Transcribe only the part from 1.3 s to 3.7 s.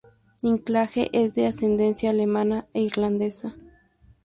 de ascendencia alemana e irlandesa.